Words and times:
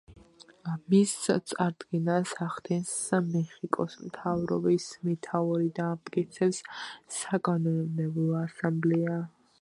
მის 0.93 1.11
წარდგენას 1.49 2.31
ახდენს 2.45 2.95
მეხიკოს 3.27 3.99
მთავრობის 4.07 4.89
მეთაური 5.09 5.71
და 5.81 5.87
ამტკიცებს 5.93 6.63
საკანონმდებლო 7.19 8.43
ასამბლეა. 8.45 9.25